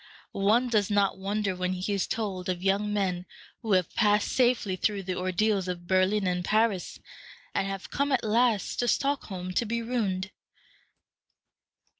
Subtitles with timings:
[0.31, 3.27] One does not wonder when he is told of young men
[3.61, 6.99] who have passed safely through the ordeals of Berlin and Paris,
[7.53, 10.31] and have come at last to Stockholm to be ruined.